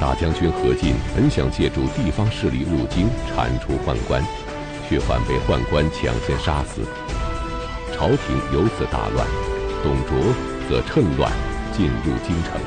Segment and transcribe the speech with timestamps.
[0.00, 4.22] 大将军何进本想借助地方势力入京铲除宦官，
[4.88, 6.82] 却反被宦官抢先杀死，
[7.92, 9.26] 朝廷由此大乱。
[9.82, 10.34] 董卓
[10.68, 11.32] 则趁乱
[11.76, 12.60] 进入京城。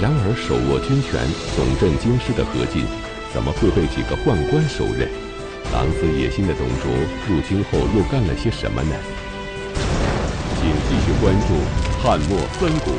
[0.00, 1.22] 然而，手握军权、
[1.54, 2.82] 总镇京师的何进，
[3.32, 5.08] 怎么会被几个宦官收任？
[5.72, 6.90] 狼子野心的董卓
[7.30, 8.94] 入京后又干了些什么呢？
[10.58, 11.54] 请继续关注
[12.02, 12.92] 《汉末三国》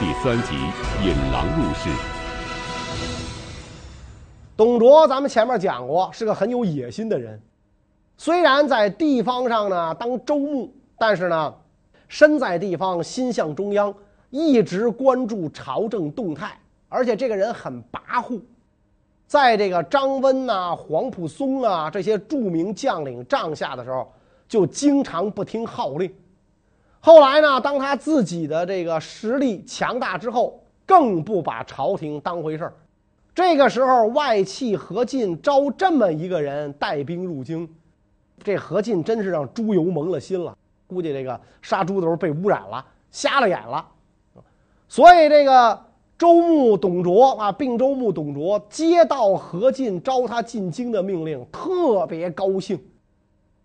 [0.00, 0.54] 第三集
[1.04, 1.90] 《引狼入室》。
[4.56, 7.42] 董卓，咱们前面讲过，是个很有野心的人。
[8.16, 11.52] 虽然在地方上呢当州牧，但是呢，
[12.06, 13.92] 身在地方，心向中央。
[14.30, 16.56] 一直关注朝政动态，
[16.88, 18.40] 而且这个人很跋扈，
[19.26, 24.12] 在这个张温呐、黄埔松啊这些著名将领帐下的时候，
[24.46, 26.08] 就经常不听号令。
[27.08, 32.74] 后来呢，当他自己的这个实力强大之后，更不把朝廷当回事儿。
[33.34, 37.66] 这个时候，外戚何进招这么一个人带兵入京，
[38.44, 40.54] 这何进真是让猪油蒙了心了，
[40.86, 43.88] 估计这个杀猪的时候被污染了，瞎了眼了。
[44.86, 45.82] 所以，这个
[46.18, 52.78] 州牧董卓啊，并州牧董卓接到何进招他进京的命令，特别高兴，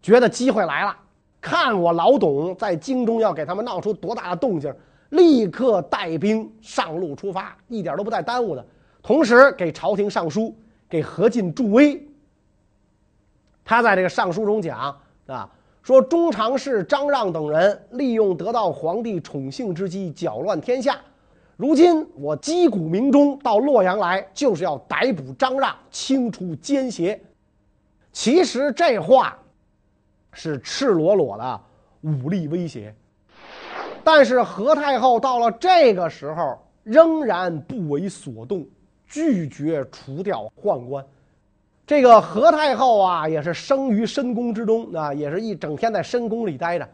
[0.02, 0.96] 觉得机会来了。
[1.44, 4.74] 看我老董在京中要给他们闹出多大的动静，
[5.10, 8.66] 立刻带兵上路出发，一点都不带耽误的。
[9.02, 10.56] 同时，给朝廷上书，
[10.88, 12.02] 给何进助威。
[13.66, 15.50] 他在这个上书中讲啊，
[15.82, 20.98] 说中常侍张让等人利用得到皇帝宠幸之机，搅乱天下。
[21.58, 27.22] 如今我击鼓鸣钟到洛阳来，就是要逮捕张让，清除奸邪。
[28.14, 29.38] 其实这话
[30.34, 31.62] 是赤裸裸的
[32.02, 32.94] 武力威胁。
[34.04, 38.66] 但是何太后到了这个时候仍然不为所动，
[39.08, 41.06] 拒绝除掉宦官。
[41.86, 46.88] 这个何太后啊，也是生于深宫之中啊，也是一整天在深宫里待着，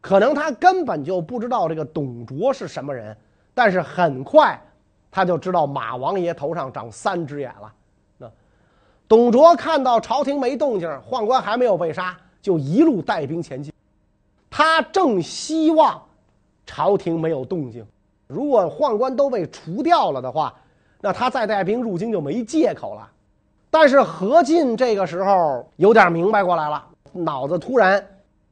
[0.00, 3.16] 可能她根本就不知道这个董卓是什么人。
[3.54, 4.58] 但是很快，
[5.10, 7.72] 他就知道马王爷头上长三只眼了。
[8.16, 8.30] 那
[9.06, 13.72] 董卓看到朝廷没动静，宦官还没有被杀，就一路带兵前进。
[14.50, 16.02] 他正希望
[16.66, 17.82] 朝廷没有动静，
[18.26, 20.52] 如果宦官都被除掉了的话，
[21.00, 23.08] 那他再带兵入京就没借口了。
[23.70, 28.06] 但是何进这个时候有点明白过来了，脑子突然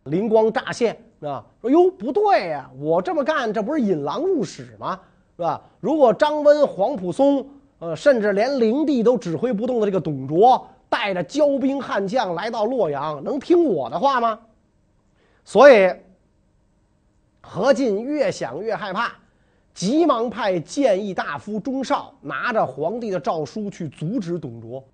[0.05, 0.97] 灵光乍现。
[1.21, 4.99] 啊，说哟不对呀，我这么干，这不是引狼入室吗？
[5.37, 5.61] 是吧？
[5.79, 7.47] 如果张温、皇甫嵩，
[7.79, 10.67] 呃，甚至连灵帝都指挥不动的这个董卓，
[11.01, 14.39] 带着骄兵悍将来到洛阳，能听我的话吗？
[15.47, 15.91] 所以，
[17.41, 19.11] 何进越想越害怕，
[19.73, 24.85] 急忙派谏议大夫钟绍拿着皇帝的诏书去阻止董卓。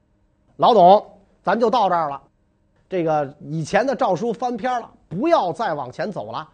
[0.58, 1.04] 老董，
[1.42, 2.22] 咱就到这儿了，
[2.88, 4.88] 这个以前的诏书翻篇了。
[5.08, 6.48] 不要再往前走了。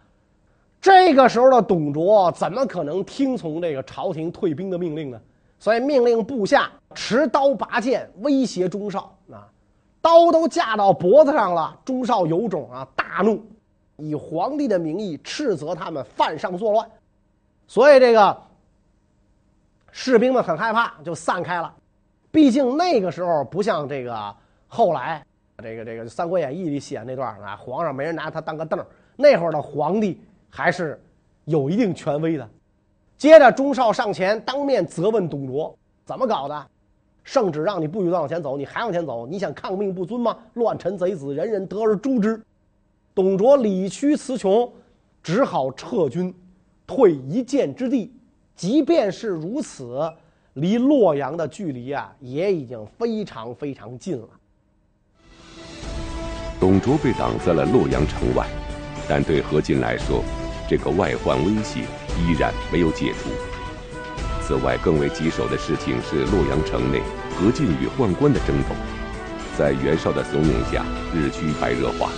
[0.81, 5.21] 这个时候的董卓怎么可能听从这个朝廷退兵的命令呢？
[5.59, 9.12] 所以命令部下持刀拔剑威胁钟绍，
[10.03, 11.79] 刀都架到脖子上了。
[11.85, 13.41] 钟绍有种啊，大怒，
[13.95, 16.85] 以皇帝的名义斥责他们犯上作乱。
[17.67, 18.37] 所以这个
[19.91, 21.73] 士兵们很害怕，就散开了。
[22.31, 24.35] 毕竟那个时候不像这个
[24.67, 25.25] 后来。
[25.63, 28.85] 这个这个《三国演义》里写那段啊，皇上没人拿他当个凳儿。
[29.15, 31.01] 那会儿的皇帝还是
[31.45, 32.49] 有一定权威的。
[33.15, 36.67] 接着，钟绍上前当面责问董卓：“怎么搞的？
[37.23, 39.25] 圣旨让你不许再往前走，你还往前走？
[39.25, 40.37] 你想抗命不尊吗？
[40.55, 42.41] 乱臣贼子，人人得而诛之。”
[43.15, 44.71] 董卓理屈词穷，
[45.21, 46.33] 只好撤军，
[46.87, 48.11] 退一箭之地。
[48.55, 49.99] 即便是如此，
[50.53, 54.27] 离洛阳的距离啊，也已经非常非常近了。
[56.59, 58.47] 董卓被挡在了洛阳城外，
[59.07, 60.23] 但对何进来说，
[60.67, 61.81] 这个外患威胁
[62.17, 63.52] 依然没有解除。
[64.45, 67.01] 此外，更为棘手的事情是洛阳城内
[67.31, 68.75] 何进与宦官的争斗，
[69.57, 70.85] 在袁绍的怂恿下
[71.15, 72.11] 日趋白热化。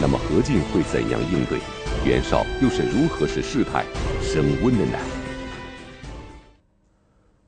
[0.00, 1.58] 那么何进会怎样应对？
[2.06, 3.84] 袁绍又是如何使事态
[4.22, 4.98] 升温的呢？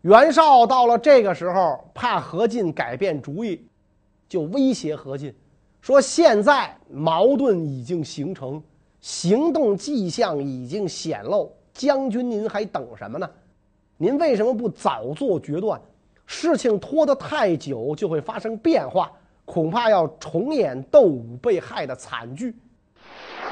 [0.02, 3.64] 袁绍到了这个时候，怕何进改变主意，
[4.28, 5.34] 就威胁何进。
[5.80, 8.62] 说现在矛盾已经形成，
[9.00, 13.26] 行动迹象已经显露，将军您还等什么呢？
[14.02, 15.78] 您为什么不早做决断？
[16.24, 19.12] 事情拖得太久就会发生变化，
[19.44, 22.56] 恐怕要重演窦武被害的惨剧。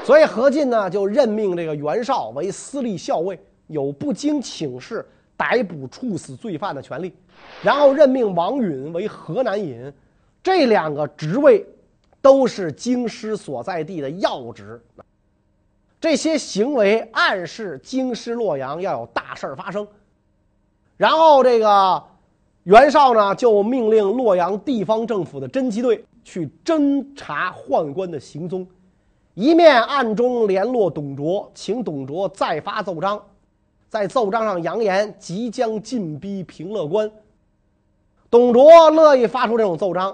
[0.03, 5.07] 所以何进呢就任命这个袁绍为司隶校尉，有不经请示
[5.37, 7.13] 逮捕处死罪犯的权利，
[7.61, 9.93] 然后任命王允为河南尹，
[10.41, 11.63] 这两个职位
[12.23, 14.81] 都是京师所在地的要职。
[16.01, 19.87] 这些行为暗示京师洛阳要有大事发生。
[20.99, 22.03] 然后这个
[22.63, 28.67] 袁绍呢，就命令洛阳地方政府的侦缉队去侦查宦官的行踪，
[29.33, 33.17] 一面暗中联络董卓，请董卓再发奏章。
[33.87, 37.09] 在奏章上扬言即将进逼平乐关，
[38.29, 40.13] 董卓乐意发出这种奏章。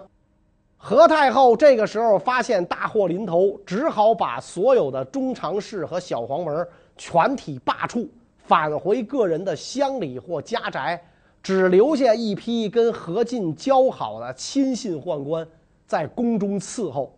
[0.78, 8.08] 何太后这个时候发现大祸临头，只好把所有的中常侍和小黄门全体罢黜，
[8.48, 11.02] 返回个人的乡里或家宅，
[11.42, 15.48] 只留下一批跟何进交好的亲信宦官
[15.88, 17.16] 在宫中伺候。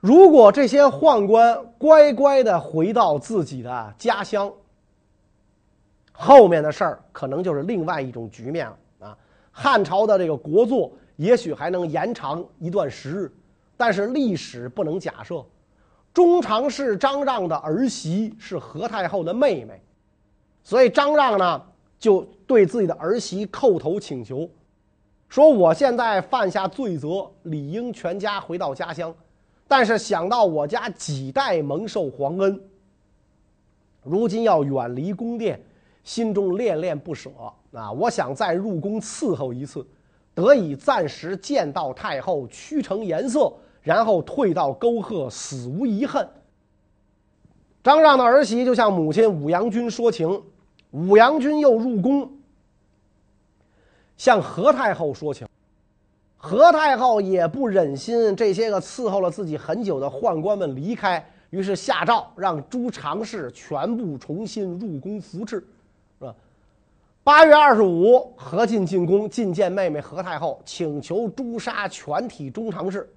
[0.00, 4.52] 如果这些宦官乖乖地回到自己的家乡，
[6.12, 9.18] 后面的事儿可能就是另外一种局面了啊！
[9.50, 13.32] 汉朝的这个国祚也许还能延长一段时日，
[13.76, 15.44] 但是历史不能假设。
[16.12, 19.82] 中常侍张让的儿媳是何太后的妹妹，
[20.64, 21.62] 所以张让呢
[21.98, 24.50] 就对自己的儿媳叩头请求，
[25.28, 29.14] 说：“我现在犯下罪责，理应全家回到家乡，
[29.68, 32.60] 但是想到我家几代蒙受皇恩，
[34.02, 35.62] 如今要远离宫殿。”
[36.04, 37.30] 心中恋恋不舍
[37.72, 37.90] 啊！
[37.90, 39.82] 我想再入宫伺候一次，
[40.34, 43.50] 得以暂时见到太后，屈成颜色，
[43.80, 46.28] 然后退到沟壑，死无遗恨。
[47.82, 50.42] 张让的儿媳就向母亲武阳君说情，
[50.94, 52.30] 武阳君又入宫
[54.16, 55.44] 向何太后说情，
[56.36, 65.56] 何太后也不忍心这些个伺候了自己很久的宦官们离开，于是下诏让诸常侍全部重新入宫服侍。
[66.20, 66.32] 是吧
[67.24, 73.12] 八月二十五，何进进宫觐见妹妹何太后，请求诛杀全体中常侍。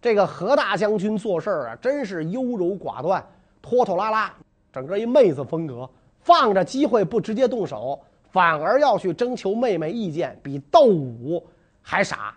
[0.00, 3.26] 这个何大将军做事啊，真是优柔寡断、
[3.60, 4.32] 拖拖拉拉，
[4.72, 5.90] 整个一妹子风格。
[6.20, 7.98] 放着机会不直接动手，
[8.30, 11.44] 反而要去征求妹妹意见，比斗武
[11.82, 12.34] 还傻。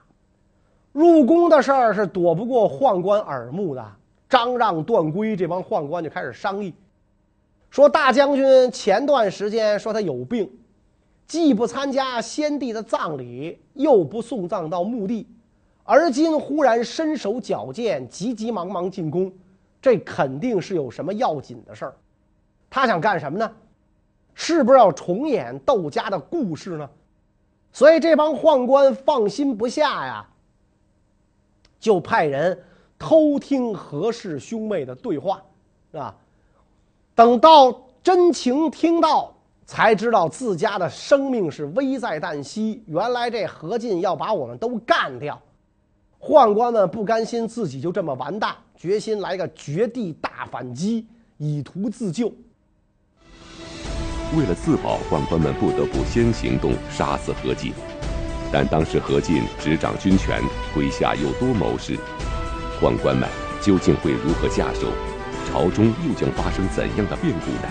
[0.92, 3.86] 入宫的事儿是躲不过宦官耳目的。
[4.30, 6.74] 张让、段珪这帮宦官就开始商议，
[7.70, 10.50] 说大将军前段时间说他有病。
[11.28, 15.28] 既不参加先帝的葬礼，又不送葬到墓地，
[15.84, 19.32] 而今忽然身手矫健，急急忙忙进宫，
[19.82, 21.94] 这肯定是有什么要紧的事儿。
[22.70, 23.52] 他想干什么呢？
[24.34, 26.90] 是不是要重演窦家的故事呢？
[27.72, 30.28] 所以这帮宦官放心不下呀，
[31.80, 32.64] 就派人
[32.98, 35.42] 偷听何氏兄妹的对话，
[35.92, 36.16] 是吧？
[37.16, 39.34] 等到真情听到。
[39.66, 42.84] 才知道自家的生命是危在旦夕。
[42.86, 45.42] 原来这何进要把我们都干掉，
[46.20, 51.08] 宦官们不甘心自己就这么完蛋，决心来个绝地大反击，
[51.38, 52.32] 以图自救。
[54.36, 57.72] 为了自保，宦官们不得不先行动，杀死何进。
[58.52, 60.42] 但当时何进执掌军权，
[60.76, 61.96] 麾下有多谋士，
[62.82, 63.30] 宦官们
[63.62, 64.88] 究竟会如何下手？
[65.46, 67.70] 朝中又将发生怎样的变故呢？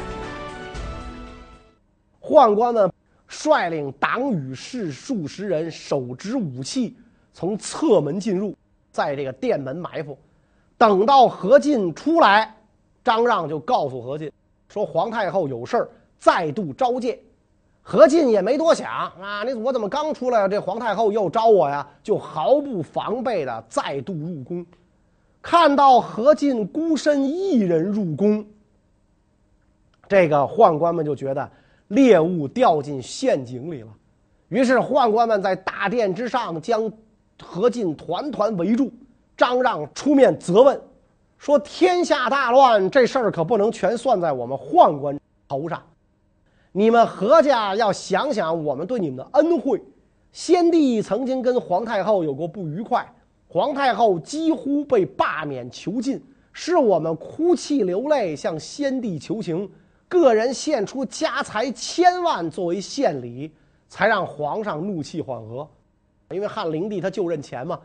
[2.20, 2.92] 宦官们
[3.26, 6.96] 率领党羽士数十人，手执武器，
[7.32, 8.56] 从侧门进入，
[8.92, 10.16] 在这个殿门埋伏。
[10.78, 12.54] 等到何进出来，
[13.02, 14.30] 张让就告诉何进
[14.68, 15.88] 说：“皇太后有事儿，
[16.22, 17.18] 再度召见。”
[17.82, 18.88] 何进也没多想
[19.20, 21.84] 啊，你我怎么刚出来，这皇太后又召我呀？
[22.02, 24.64] 就毫不防备的再度入宫。
[25.42, 28.46] 看到何进孤身一人入宫，
[30.08, 31.50] 这个宦官们就觉得。
[31.88, 33.88] 猎物掉进陷阱里了，
[34.48, 36.90] 于是宦官们在大殿之上将
[37.42, 38.90] 何进团团围住。
[39.36, 40.80] 张让出面责问，
[41.36, 45.82] 说：“天下大乱，这事儿可不能全算在我们宦官头上。
[46.72, 49.80] 你们何家要想想我们对你们的恩惠。
[50.32, 53.06] 先帝曾经跟皇太后有过不愉快，
[53.46, 56.18] 皇太后几乎被罢免囚禁，
[56.52, 59.70] 是我们哭泣流泪向先帝求情。”
[60.08, 63.50] 个人献出家财千万作为献礼，
[63.88, 65.66] 才让皇上怒气缓和。
[66.30, 67.80] 因为汉灵帝他就认钱嘛。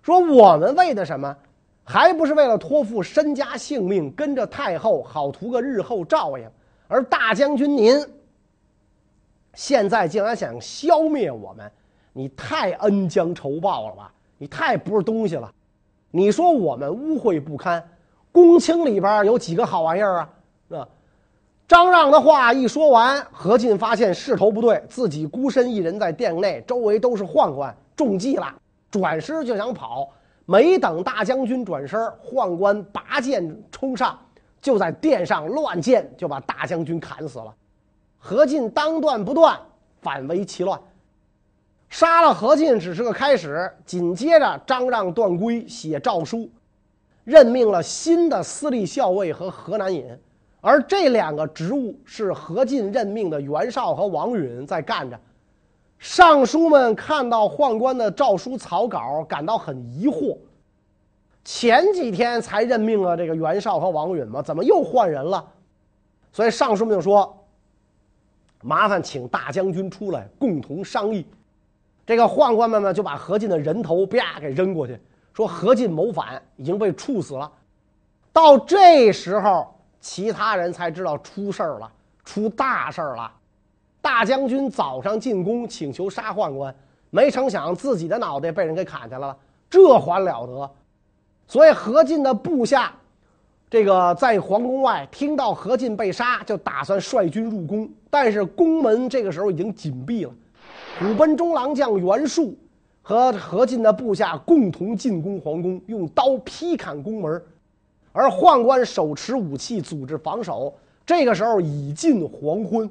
[0.00, 1.36] 说我们为的什么？
[1.84, 6.50] 还不是为了托付身家性命，跟着太后，好图个日后照应。
[6.92, 7.98] 而大将军您，
[9.54, 11.72] 现在竟然想消灭我们，
[12.12, 14.12] 你太恩将仇报了吧？
[14.36, 15.50] 你太不是东西了。
[16.10, 17.82] 你说我们污秽不堪，
[18.30, 20.30] 公卿里边有几个好玩意儿啊？
[20.68, 20.88] 那？
[21.66, 28.54] 张让的话一说完，何进发现势头不对，自己孤身一人在殿内，周围都是宦官，中计了，
[28.90, 30.10] 转身就想跑。
[30.44, 34.18] 没等大将军转身，宦官拔剑冲上，
[34.62, 37.52] 就在殿上乱箭，就把大将军砍死了。
[38.16, 39.60] 何进当断不断，
[40.00, 40.80] 反为其乱。
[41.90, 46.48] 杀了何进只是个开始，紧接着张让、段珪写诏书，
[47.24, 50.06] 任命了新的司隶校尉和河南尹，
[50.60, 55.18] 而这两个职务是何进任命的袁绍和王允在干着。
[55.98, 60.38] 尚书们看到宦官的诏书草稿，感到很疑惑。
[61.44, 65.44] 前几天才任命了这个袁绍和王允嘛，怎么又换人了？
[66.32, 67.36] 所以尚书们就说
[68.62, 71.26] ：“麻烦请大将军出来共同商议。”
[72.06, 74.98] 这个宦官们呢，就把何进的人头啪给扔过去，
[75.32, 77.50] 说何进谋反，已经被处死了。
[78.32, 81.92] 到这时候，其他人才知道出事儿了，
[82.24, 83.30] 出大事儿了。
[84.00, 86.74] 大将军早上进宫请求杀宦官，
[87.10, 89.36] 没成想自己的脑袋被人给砍下来了，
[89.70, 90.70] 这还了得！
[91.52, 92.94] 所以何进的部下，
[93.68, 100.32] 这个在皇宫外听到何进被杀，就打算率军入宫，但是宫门这个时候已经紧闭了。
[100.98, 102.56] 虎贲中郎将袁术
[103.02, 107.42] 和何进的部下共同进攻皇宫，用刀劈砍宫门，
[108.12, 110.74] 而宦官手持武器组织防守。
[111.04, 112.88] 这个时候已近黄昏。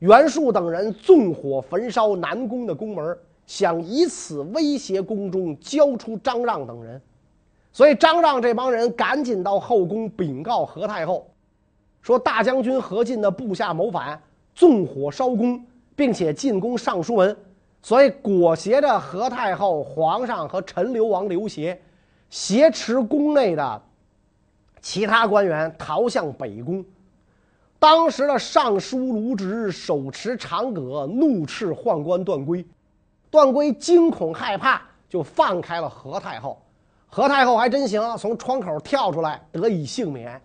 [0.00, 3.16] 袁术等人纵火焚烧南宫的宫门，
[3.46, 7.00] 想以此威胁宫中交出张让等人。
[7.72, 11.30] 所以张让这帮人赶紧到后宫禀告何太后，
[12.02, 14.20] 说大将军何进的部下谋反，
[14.54, 17.36] 纵火烧宫，并且进攻尚书门。
[17.80, 21.80] 所以裹挟着何太后、皇上和陈留王刘协，
[22.28, 23.82] 挟持宫内的
[24.80, 26.84] 其他官员逃向北宫。
[27.78, 32.64] 当时的尚书卢植手持长戈，怒斥宦官段珪。
[33.30, 36.60] 段珪惊恐害怕，就放开了何太后。
[37.10, 40.40] 何太后还真行，从窗口跳出来，得以幸免。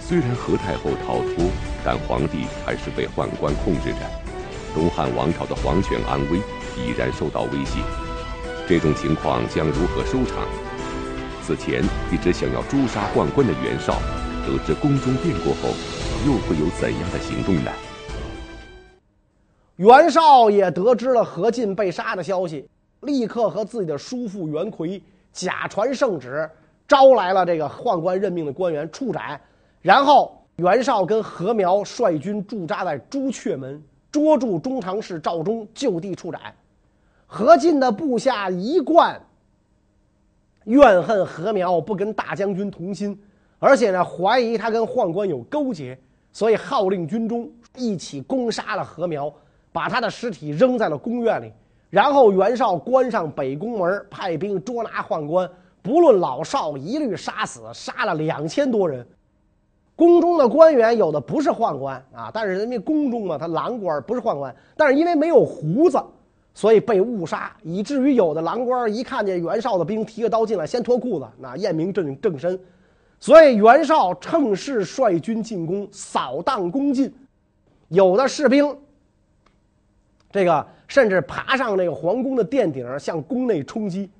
[0.00, 1.50] 虽然何太后逃脱，
[1.84, 3.98] 但皇帝还是被宦官控制着。
[4.74, 6.38] 东汉王朝的皇权安危
[6.76, 7.80] 已然受到威胁。
[8.68, 10.46] 这种情况将如何收场？
[11.42, 11.82] 此前
[12.12, 13.98] 一直想要诛杀宦官的袁绍。
[14.46, 15.74] 得知宫中变故后，
[16.24, 17.70] 又会有怎样的行动呢？
[19.76, 22.66] 袁绍也得知了何进被杀的消息，
[23.00, 25.02] 立刻和自己的叔父袁魁
[25.32, 26.48] 假传圣旨，
[26.86, 29.40] 招来了这个宦官任命的官员处斩。
[29.80, 36.40] 然后袁绍跟何苗率军驻扎在朱雀门，捉住中常侍赵忠，就地处斩。
[37.26, 39.20] 何进的部下一贯
[40.64, 43.18] 怨恨何苗不跟大将军同心。
[43.60, 45.98] 而且呢，怀疑他跟宦官有勾结，
[46.32, 49.32] 所以号令军中一起攻杀了何苗，
[49.72, 51.52] 把他的尸体扔在了宫院里。
[51.90, 55.48] 然后袁绍关上北宫门，派兵捉拿宦官，
[55.82, 59.06] 不论老少，一律杀死，杀了两千多人。
[59.96, 66.00] 宫中的官员有的不是宦官啊，但是人家宫中嘛，他郎官不是宦官，但是因为没有胡子，
[66.54, 72.58] 所以被误杀，以至于有的郎官一看见袁绍的兵提着刀进来，先脱裤子，那验明正正身。
[73.18, 77.12] 所以袁绍趁势率军进攻，扫荡宫禁，
[77.88, 78.76] 有的士兵，
[80.30, 84.10] 这个甚至爬上那个皇宫的殿顶，向宫内冲击。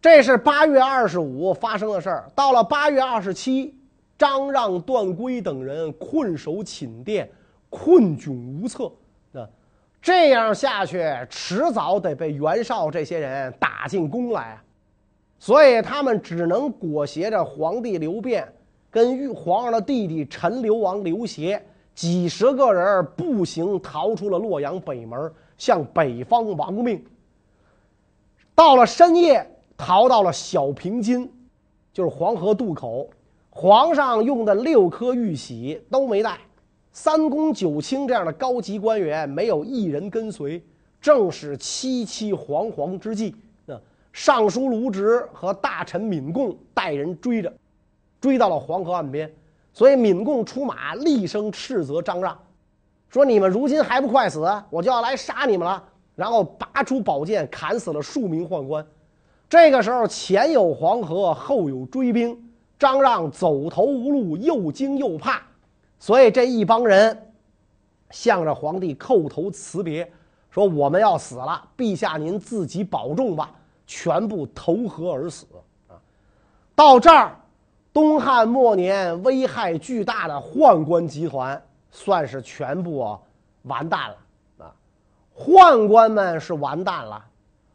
[0.00, 2.30] 这是八月二十五发生的事儿。
[2.34, 3.74] 到了八月二十七，
[4.18, 7.28] 张让、段珪等人困守寝殿，
[7.70, 8.90] 困窘无策。
[9.32, 9.48] 那
[10.00, 14.60] 这样下去，迟早得被袁绍这些人打进宫来。
[15.38, 18.46] 所以他们只能裹挟着皇帝刘辩，
[18.90, 21.62] 跟皇上的弟弟陈留王刘协
[21.96, 27.02] 几十个人步行逃出了洛阳北门，向北方亡命。
[28.54, 29.44] 到了深夜，
[29.78, 31.28] 逃到了小平津，
[31.94, 33.08] 就是黄河渡口。
[33.48, 36.38] 皇上用的六颗玉玺都没带，
[36.92, 40.62] 三公九卿这样的高级官员没有一人跟随，
[41.00, 43.34] 正是凄凄惶惶之际。
[43.64, 43.80] 那
[44.12, 47.50] 尚书卢植和大臣闵贡带人追着，
[48.20, 49.34] 追到了黄河岸边，
[49.76, 52.34] 所以闵贡出马，厉声斥责张让，
[53.10, 54.40] 说：“你们如今还不快死，
[54.70, 55.84] 我就要来杀你们了。”
[56.16, 58.86] 然后拔出宝剑，砍死了数名宦官。
[59.50, 62.42] 这个时候，前有黄河，后有追兵，
[62.78, 65.42] 张让走投无路，又惊又怕，
[65.98, 67.30] 所以这一帮人
[68.08, 70.10] 向着皇帝叩头辞别，
[70.50, 73.50] 说：“我们要死了，陛下您自己保重吧。”
[73.86, 75.44] 全部投河而死
[75.88, 76.00] 啊！
[76.74, 77.38] 到这儿，
[77.96, 83.18] 东汉末年危害巨大的宦官集团算是全部
[83.62, 84.16] 完蛋了
[84.58, 84.74] 啊！
[85.34, 87.24] 宦官们是完蛋了，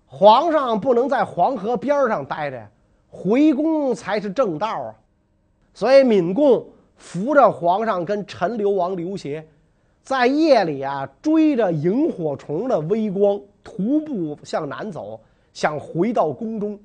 [0.06, 2.68] 皇上不能在黄河边上待着，
[3.10, 4.94] 回宫才是正道啊！
[5.74, 9.44] 所以闵贡扶着皇上跟陈留王刘协，
[10.04, 15.20] 在夜里啊追着萤火虫的微光，徒步向南走，
[15.52, 16.80] 想回到宫中。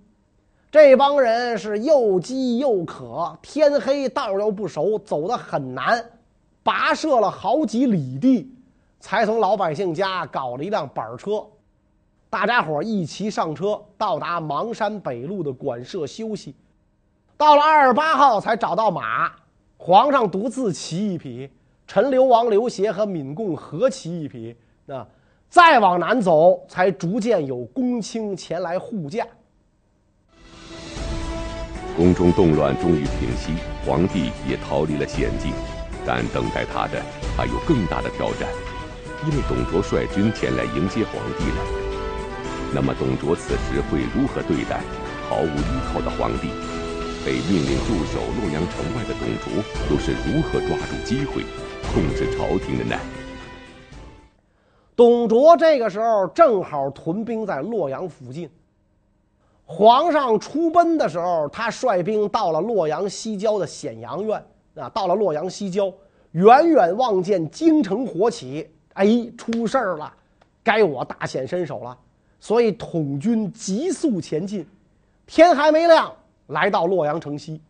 [0.76, 6.04] 这帮人是又饥又渴，天黑道又不熟，走得很难，
[6.62, 8.54] 跋涉了好几里地，
[9.00, 11.42] 才从老百姓家搞了一辆板车。
[12.28, 16.54] 大家伙一齐上车，到达邙山北路的馆舍休息。
[17.38, 19.32] 到了二十八号才找到马，
[19.78, 21.50] 皇上独自骑一匹，
[21.86, 24.54] 陈留王刘协和闵贡合骑一匹。
[24.84, 25.06] 那
[25.48, 29.26] 再往南走，才逐渐有公卿前来护驾。
[31.96, 35.50] 宫中动乱终于平息，皇帝也逃离了险境，
[36.04, 37.02] 但等待他的
[37.34, 38.46] 还有更大的挑战，
[39.24, 41.64] 因为董卓率军前来迎接皇帝了。
[42.74, 44.78] 那么董卓此时会如何对待
[45.30, 46.50] 毫无依靠的皇帝？
[47.24, 51.42] 被命令驻守洛阳城外的董卓又是如何抓住机会
[51.92, 52.94] 控制朝廷的呢？
[54.94, 58.50] 董卓这个时候正好屯兵在洛阳附近。
[59.68, 64.42] 皇上出奔的时候，他率兵到了洛阳西郊的显阳院
[64.76, 65.92] 啊，到了洛阳西郊，
[66.30, 69.06] 远远望见京城火起，哎，
[69.36, 70.12] 出事儿了，
[70.62, 71.98] 该我大显身手了，
[72.38, 74.64] 所以统军急速前进，
[75.26, 76.14] 天还没亮，
[76.46, 77.60] 来到洛阳城西，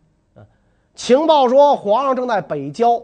[0.93, 3.03] 情报说皇上正在北郊，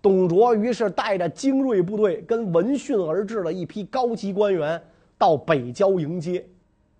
[0.00, 4.82] 董卓于是带着精锐部队跟闻讯而至的一批高级官员
[5.18, 6.42] 到北郊迎接。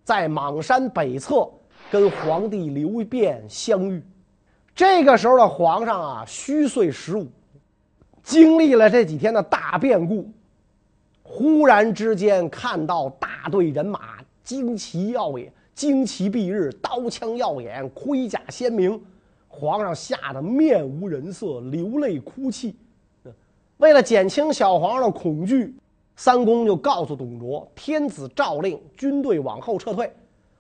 [0.04, 1.48] 在邙山北侧
[1.90, 4.02] 跟皇帝刘辩相遇，
[4.74, 7.28] 这个时候的皇上啊，虚岁十五，
[8.22, 10.28] 经历了这几天的大变故，
[11.22, 19.00] 忽然之间看到大队人马，旌旗耀眼，旌旗蔽日，刀枪耀眼，盔甲鲜明，
[19.46, 22.74] 皇上吓得面无人色，流泪哭泣。
[23.76, 25.74] 为了减轻小皇上的恐惧。
[26.24, 30.08] 三公就告诉董卓：“天子诏令，军队往后撤退。”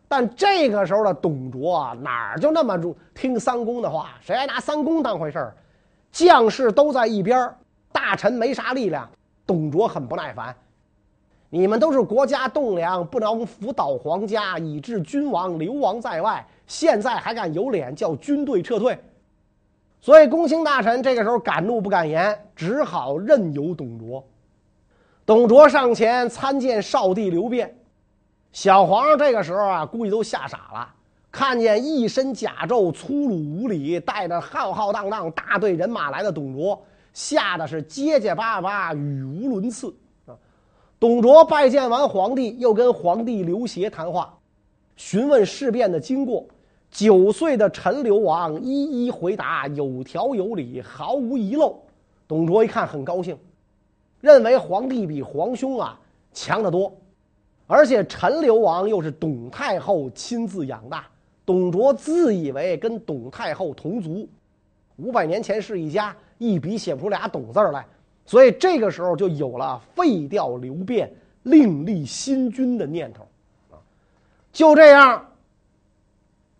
[0.08, 2.76] 但这个时候的董卓啊，哪儿就那么
[3.14, 4.08] 听三公的话？
[4.20, 5.56] 谁还拿三公当回事儿？
[6.10, 7.48] 将士都在一边，
[7.92, 9.08] 大臣没啥力量。
[9.46, 10.52] 董卓很不耐烦
[11.48, 16.44] ：“你们都是国家栋梁，不能辅导皇家，以致君王流亡在外。
[16.66, 18.98] 现在还敢有脸叫军队撤退？”
[20.02, 24.24] 所以公卿大臣这个时候敢怒不敢言，只好任由董卓。
[25.32, 27.74] 董卓上前参见少帝刘辩，
[28.52, 30.86] 小皇上这个时候啊，估计都吓傻了，
[31.30, 36.78] 看见一身甲胄、粗鲁无礼、带着浩浩荡荡大队人马来的董卓，
[37.14, 40.36] 吓得是结结巴巴、语无伦次啊。
[41.00, 44.38] 董卓拜见完皇帝，又跟皇帝刘协谈话，
[44.96, 46.46] 询问事变的经过。
[46.90, 51.80] 九岁的陈留王一一回答，有条有理，毫无遗漏。
[52.28, 53.34] 董卓一看，很高兴。
[54.22, 55.98] 认为皇帝比皇兄啊
[56.32, 56.96] 强得多，
[57.66, 61.04] 而且陈留王又是董太后亲自养大，
[61.44, 64.28] 董卓自以为跟董太后同族，
[64.96, 67.84] 五百年前是一家，一笔写不出俩董字来，
[68.24, 73.26] 所以这个时候就有了废掉刘辩，另立新君的念头。
[73.72, 73.74] 啊，
[74.52, 75.26] 就这样，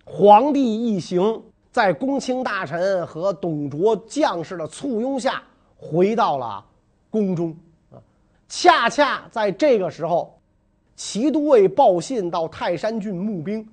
[0.05, 5.41] 皇帝一行在公卿大臣和董卓将士的簇拥下，
[5.77, 6.67] 回到了。
[7.13, 7.55] 宫中
[7.93, 8.01] 啊，
[8.49, 10.35] 恰恰在这个时候，
[10.97, 13.69] 齐都尉报信到泰山郡募兵，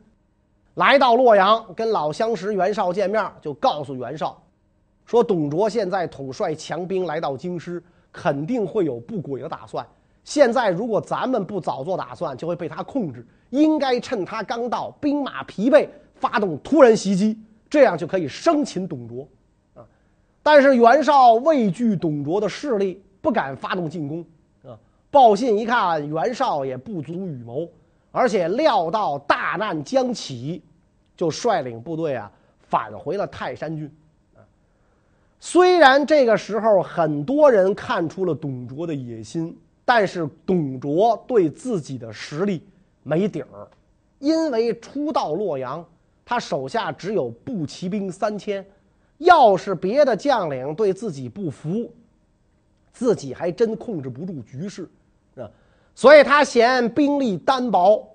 [0.73, 4.37] 来到洛阳，跟老相识袁绍见面，就告诉袁绍，
[5.05, 9.87] 说董卓现在统帅强兵来到京师，肯定会有不轨的打算。
[10.25, 13.25] 现在如果咱们不早做打算，就会被他控制。
[13.51, 19.25] 应该趁他刚到，兵马疲惫，发动突然袭击，这样就可以生擒董卓。
[19.75, 19.81] 啊，
[20.43, 23.01] 但是袁绍畏惧董卓的势力。
[23.21, 24.25] 不敢发动进攻，
[24.63, 24.77] 啊！
[25.11, 27.67] 报信一看袁绍也不足与谋，
[28.11, 30.61] 而且料到大难将起，
[31.17, 33.91] 就率领部队啊返回了泰山郡。
[34.35, 34.39] 啊，
[35.39, 42.63] 虽然这个时候很多人看出了董卓的野心，但是董卓对自己的实力
[43.03, 43.67] 没底儿，
[44.19, 45.83] 因为初到洛阳，
[46.23, 48.65] 他手下只有步骑兵三千，
[49.17, 51.91] 要是别的将领对自己不服。
[52.91, 54.89] 自己还真控制不住局势，
[55.35, 55.49] 啊，
[55.95, 58.05] 所以他嫌兵力单薄，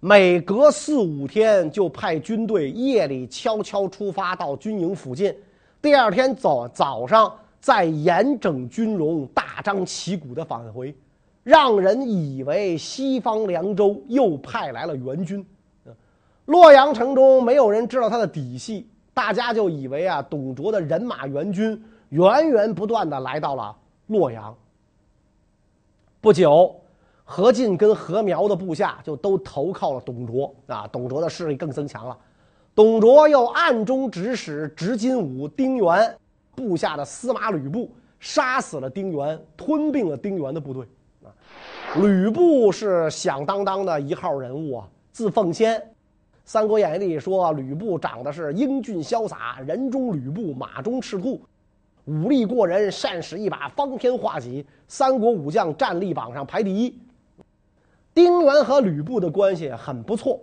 [0.00, 5.34] 每隔四五天就派军队夜里悄悄出发到军营附近，
[5.80, 10.94] 第二天早早上再严整军容，大张旗鼓的返回，
[11.42, 15.44] 让人以为西方凉州又派来了援军。
[16.46, 23.76] 洛阳城中没有人知道他的底细，大家就以为啊，董卓的人马援军源源不断的来到了
[24.08, 24.54] 洛阳。
[26.20, 26.74] 不久，
[27.24, 32.18] 何进跟何苗的部下就都投靠了董卓啊，董卓的势力更增强了。
[32.74, 36.16] 董卓又暗中指使执金吾、丁原
[36.54, 40.84] 部下的司马吕布，杀死了丁原，吞并了丁原的部队。
[41.24, 41.30] 啊，
[42.00, 45.80] 吕布是响当当的一号人物啊，字奉先。
[46.44, 51.40] 《三国演义》里说，吕布长得是英俊潇洒，人中吕布，马中赤兔，
[52.08, 56.98] 武力过人，善使一把方天画戟，三国武将战力榜上排第一。
[58.14, 60.42] 丁原和吕布的关系很不错，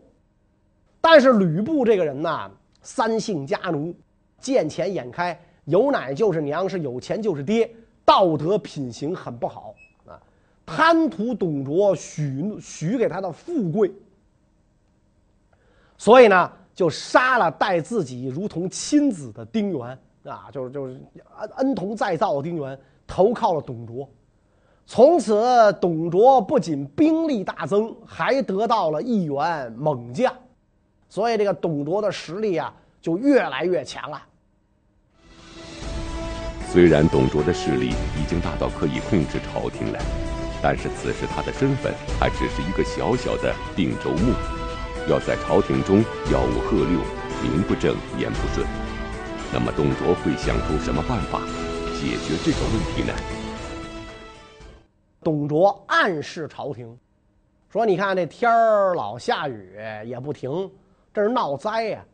[1.02, 2.52] 但是吕布这个人呢，
[2.84, 3.94] 三姓家奴，
[4.40, 7.70] 见钱眼开，有奶就是娘，是有钱就是爹，
[8.06, 9.74] 道德品行很不好
[10.06, 10.22] 啊，
[10.68, 13.92] 贪图董卓许许给他的富贵。
[15.98, 19.98] 所以呢，就杀了待自己如同亲子的丁原
[20.30, 20.94] 啊，就是就是
[21.38, 24.10] 恩恩同再造的丁原，投靠了董卓。
[24.88, 25.42] 从此，
[25.82, 30.32] 董卓不仅兵力大增，还得到了一员猛将，
[31.10, 34.22] 所以这个董卓的实力啊，就越来越强了。
[36.68, 40.00] 虽然董卓的势力已经大到可以控制朝廷了，
[40.62, 44.34] 但是此时他的身份还只是一个小小的定州牧。
[45.10, 47.00] 要在朝廷中吆五喝六，
[47.42, 48.68] 名不正言不顺，
[49.54, 51.40] 那么董卓会想出什么办法
[52.00, 53.14] 解决这个问题呢？
[55.22, 56.98] 董卓暗示朝廷
[57.70, 60.70] 说：“你看这天儿老下雨也不停，
[61.14, 62.06] 这是闹灾呀！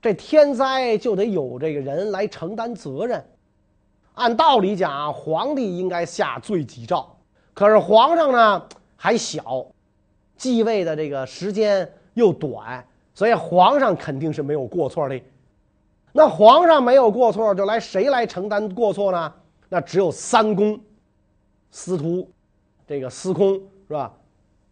[0.00, 3.24] 这天灾就得有这个人来承担责任。
[4.14, 7.16] 按道理讲，皇帝应该下罪己诏，
[7.54, 9.66] 可是皇上呢还小，
[10.36, 15.20] 继位的这个时间。”又短，所以皇上肯定是没有过错的。
[16.16, 19.30] 那皇上没有过错，就来谁来承担过错呢？
[19.68, 20.80] 那只有三公、
[21.70, 22.26] 司徒、
[22.86, 23.52] 这个司空
[23.86, 24.10] 是吧？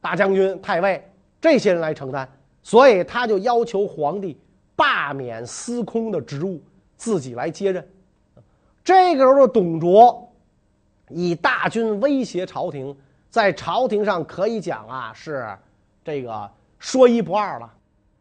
[0.01, 1.07] 大将军、太尉
[1.43, 2.27] 这些人来承担。
[2.63, 4.41] 所以他就要求皇帝
[4.75, 6.63] 罢免司空的职务，
[6.97, 7.87] 自己来接任。
[8.83, 10.33] 这个时候，董卓
[11.11, 12.97] 以大军威胁朝廷，
[13.29, 15.47] 在朝廷上可以讲啊，是
[16.03, 16.51] 这个。
[16.79, 17.73] 说一不二了，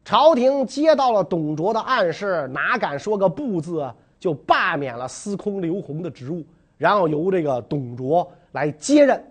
[0.06, 3.90] 朝廷接到了董卓的暗示，哪敢说个不字，
[4.20, 6.44] 就罢免了司空刘紘的职务，
[6.78, 9.24] 然后由这个董卓来接任。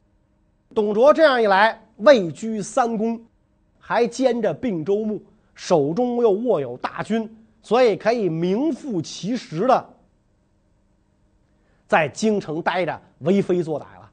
[0.75, 3.21] 董卓这样一来，位居三公，
[3.79, 5.23] 还兼着并州牧，
[5.55, 7.29] 手中又握有大军，
[7.61, 9.87] 所以可以名副其实的
[11.87, 14.11] 在京城待着，为非作歹了。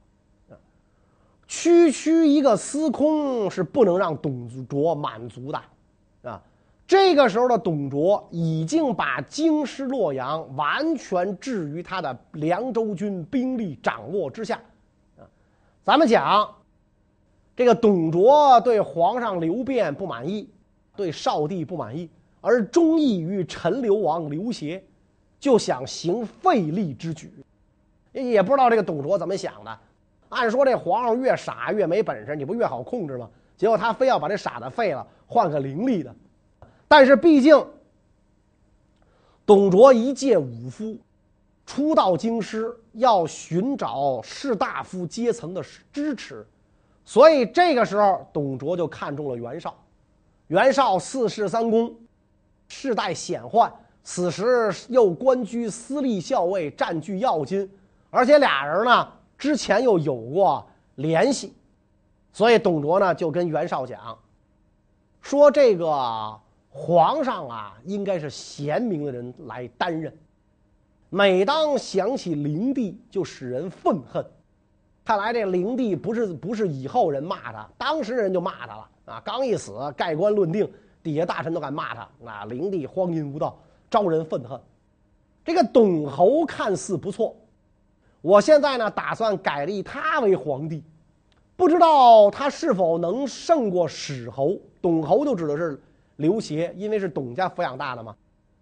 [1.47, 5.59] 区区一个司空是不能让董卓满足的，
[6.89, 14.59] 这个时候的董卓已经把京师洛阳完全置于他的凉州军兵力掌握之下，
[15.15, 15.21] 啊，
[15.83, 16.51] 咱们讲，
[17.55, 20.49] 这个董卓对皇上刘辩不满意，
[20.95, 22.09] 对少帝不满意，
[22.41, 24.83] 而忠义于陈留王刘协，
[25.39, 27.31] 就想行废立之举，
[28.13, 29.79] 也不知道这个董卓怎么想的。
[30.29, 33.29] 按说这皇上越傻越没本事，你不越好控制吗？
[33.55, 36.15] 结果他非要把这傻的废了，换个伶俐的。
[36.89, 37.65] 但是毕竟
[39.45, 40.97] 董卓一介武夫，
[41.65, 46.45] 初到京师要寻找士大夫阶层的支持，
[47.05, 49.73] 所以这个时候董卓就看中了袁绍。
[50.47, 51.95] 袁绍四世三公，
[52.67, 53.71] 世代显宦，
[54.03, 57.71] 此时又官居司隶校尉，占据要津，
[58.09, 59.13] 而且俩人呢。
[59.37, 61.53] 之前又有过联系，
[62.33, 64.19] 所以董卓呢就跟袁绍讲，
[65.21, 66.37] 说这个
[66.81, 70.15] 皇上啊应该是贤明的人来担任。
[71.09, 74.25] 每当想起灵帝，就使人愤恨。
[75.03, 79.21] 看来这灵帝不是不是以后人骂他，当时人就骂他了啊！
[79.25, 80.71] 刚一死，盖棺论定，
[81.03, 82.07] 底下大臣都敢骂他。
[82.21, 83.59] 那灵帝荒淫无道，
[83.91, 84.57] 招人愤恨。
[85.43, 87.35] 这个董侯看似不错。
[88.21, 90.81] 我现在呢，打算改立他为皇帝，
[91.57, 94.55] 不知道他是否能胜过史侯。
[94.81, 95.81] 董侯就指的是
[96.19, 98.15] 刘协，因为是董家抚养大的嘛。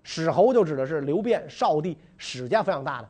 [0.03, 3.09] 史侯就指的是刘辩、少帝、史家抚养大的。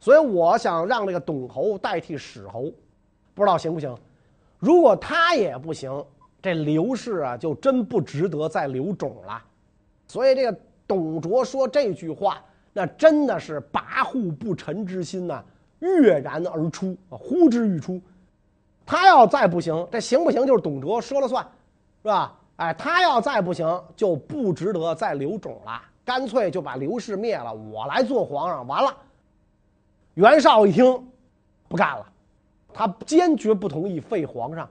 [0.00, 2.72] 所以我想让这个董侯代替史侯，
[3.34, 3.94] 不知道行不行？
[4.58, 6.04] 如果他也不行，
[6.40, 9.42] 这刘氏啊就真不值得再留种了。
[10.06, 15.44] 所以这个董卓说这句话，那真的是跋扈不臣之心呐、
[15.80, 18.00] 跃然而出啊，呼之欲出。
[18.86, 21.42] 他要再不行，这行不行就是董卓说了算，
[22.02, 22.38] 是吧？
[22.56, 28.96] 哎，他要再不行，就不值得再留种了，干脆就把刘氏灭了，我来做皇上，完了。
[30.14, 31.04] 袁绍一听，
[31.66, 32.06] 不干了，
[32.72, 34.68] 他坚决不同意废皇上，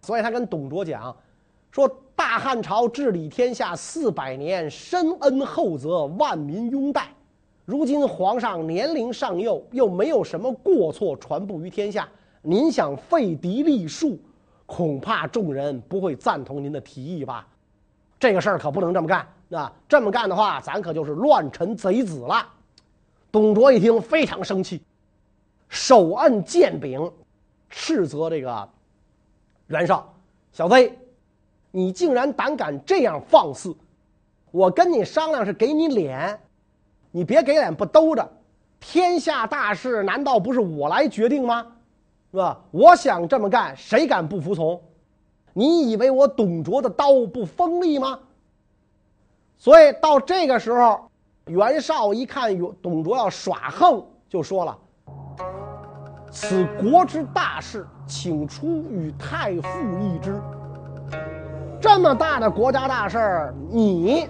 [0.00, 1.14] 所以他跟董卓讲，
[1.70, 1.86] 说
[2.16, 7.08] 大汉朝治理天下四百年，深恩厚泽，万民拥戴。
[7.66, 12.08] 如今皇上年龄尚幼，又没有什么过错传布于天下，
[12.40, 14.18] 您想废嫡立庶，
[14.68, 17.48] 恐怕众人不会赞同您的提议吧？
[18.20, 19.72] 这个事儿可不能这么干啊！
[19.88, 22.46] 这么干的话，咱可就是乱臣贼子了。
[23.32, 24.82] 董卓一听非常生气，
[25.68, 27.10] 手按剑柄，
[27.70, 28.68] 斥责这个
[29.68, 30.14] 袁绍
[30.52, 30.92] ：“小子，
[31.70, 33.74] 你竟然胆敢这样放肆！
[34.50, 36.38] 我跟你商量是给你脸，
[37.10, 38.30] 你别给脸不兜着。
[38.80, 41.66] 天下大事难道不是我来决定吗？
[42.30, 42.58] 是吧？
[42.70, 44.80] 我想这么干，谁敢不服从？
[45.52, 48.18] 你以为我董卓的刀不锋利吗？
[49.56, 51.00] 所以到这个时候。”
[51.48, 54.78] 袁绍一看董卓要耍横，就说了
[56.30, 60.38] ：“此国之大事，请出与太傅议之。
[61.80, 64.28] 这么大的国家大事，你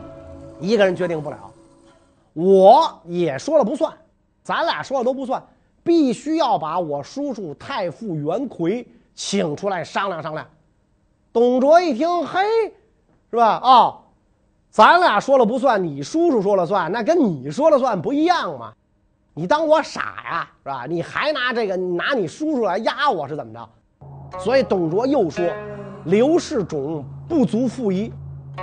[0.60, 1.50] 一个人决定不了，
[2.34, 3.92] 我也说了不算，
[4.44, 5.44] 咱俩说了都不算，
[5.88, 10.46] 必须要把我叔叔太傅袁奎请出来商量商量。”
[11.32, 12.40] 董卓一听，嘿，
[13.30, 13.58] 是吧？
[13.62, 13.96] 哦。
[14.70, 18.70] 咱俩说了不算，你叔叔说了算，那跟你说了算不一样吗？
[19.32, 20.84] 你当我傻呀，是吧？
[20.86, 24.38] 你还拿这个拿你叔叔来压我是怎么着？
[24.38, 25.42] 所以董卓又说
[26.04, 28.12] ：“刘氏种不足复一，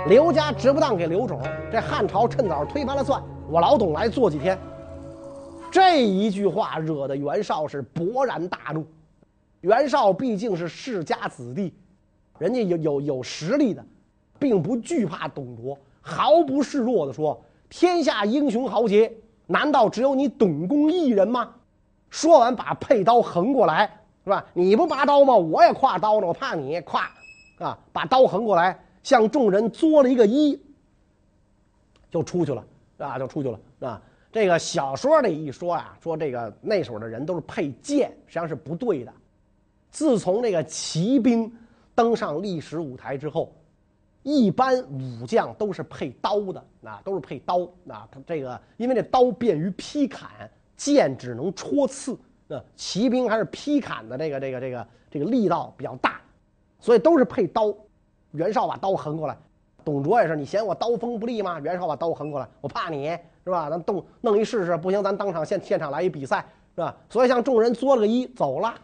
[0.06, 1.40] 刘家值不当给刘种，
[1.72, 4.56] 这汉朝趁早推翻了算，我老董来做几天。”
[5.76, 8.86] 这一句话惹得袁绍是勃然大怒。
[9.60, 11.74] 袁绍毕竟是世家子弟，
[12.38, 13.84] 人家有有有实力的，
[14.38, 15.78] 并不惧怕董卓。
[16.00, 19.12] 毫不示弱地说：“天下英雄豪杰，
[19.44, 21.52] 难道只有你董公一人吗？”
[22.08, 24.46] 说完，把佩刀横过来，是吧？
[24.54, 25.36] 你不拔刀吗？
[25.36, 27.02] 我也挎刀呢，我怕你挎，
[27.58, 27.78] 啊！
[27.92, 30.58] 把刀横过来，向众人作了一个揖，
[32.10, 32.64] 就出去了，
[32.96, 34.00] 啊，就出去了，啊！
[34.36, 39.10] 这个小说里一说啊，说这个那时候的人都是佩剑，实际上是不对的。
[39.90, 41.50] 自从这个骑兵
[41.94, 43.50] 登上历史舞台之后。
[44.28, 52.12] 一般武将都是配刀的，啊，都是配刀，啊，他这个因为这刀便于劈砍，剑只能戳刺，
[52.48, 56.20] 啊，骑兵还是劈砍的这个这个这个这个力道比较大，
[56.80, 57.72] 所以都是配刀。
[58.32, 59.38] 袁绍把刀横过来，
[59.86, 61.60] 董卓也是，你嫌我刀锋不利吗？
[61.60, 63.70] 袁绍把刀横过来，我怕你是吧？
[63.70, 66.44] 咱动弄一试试，不行咱当场现现场来一比赛
[66.74, 66.92] 是吧？
[67.08, 68.74] 所以向众人作了个揖，走了。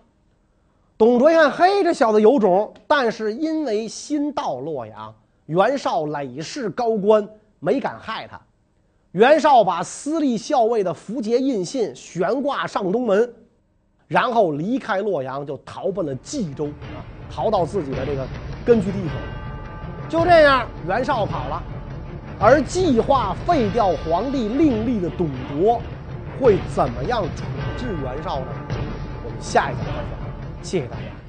[0.96, 5.12] 董卓一看，嘿，这小子有种，但是因为新到洛阳。
[5.46, 8.40] 袁绍累世高官，没敢害他。
[9.10, 13.34] 袁绍把私立校尉的符节印信悬挂上东门，
[14.06, 18.24] 然后离开洛阳，就逃奔了冀州啊，逃到自己的这个
[18.64, 19.41] 根据地去了。
[20.12, 21.62] 就这样，袁绍跑了。
[22.38, 25.80] 而计划废掉皇帝另立的董卓，
[26.38, 27.44] 会怎么样处
[27.78, 28.46] 置袁绍呢？
[29.24, 30.62] 我们下一讲再讲。
[30.62, 31.21] 谢谢大家。